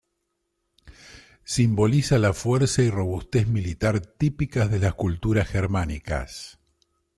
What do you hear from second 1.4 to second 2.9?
Simboliza la fuerza y